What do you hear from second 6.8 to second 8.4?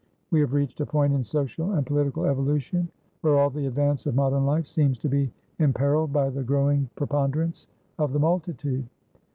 preponderance of the